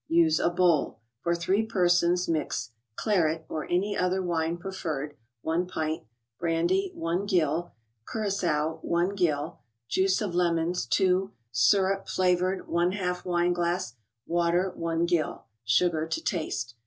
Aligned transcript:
Use 0.09 0.39
a 0.39 0.49
bowl; 0.49 0.97
for 1.21 1.35
three 1.35 1.63
persons 1.63 2.27
mix 2.27 2.71
Claret 2.95 3.45
(or 3.47 3.69
any 3.69 3.95
other 3.95 4.19
wine 4.19 4.57
preferred), 4.57 5.15
1 5.43 5.67
pint; 5.67 6.05
Brandy, 6.39 6.89
1 6.95 7.27
gill; 7.27 7.73
Curagoa, 8.11 8.79
1 8.81 9.09
gill; 9.13 9.59
Juice 9.87 10.19
of 10.19 10.33
lemons, 10.33 10.87
2; 10.87 11.33
Syrup 11.51 12.07
(flavored), 12.09 12.61
x 12.61 12.67
/z 12.67 13.25
wineglass; 13.25 13.93
Water, 14.25 14.71
1 14.75 15.05
gill; 15.05 15.45
Sugar 15.63 16.07
to 16.07 16.19
taste. 16.23 16.73